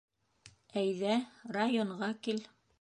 [0.83, 1.19] Әйҙә,
[1.59, 2.45] районға кил.